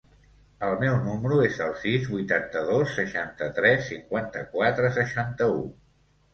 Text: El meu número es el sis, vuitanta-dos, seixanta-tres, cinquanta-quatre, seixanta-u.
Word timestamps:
El 0.67 0.71
meu 0.83 0.95
número 1.07 1.37
es 1.49 1.59
el 1.65 1.75
sis, 1.83 2.09
vuitanta-dos, 2.15 2.97
seixanta-tres, 3.01 3.87
cinquanta-quatre, 3.93 4.93
seixanta-u. 5.01 5.65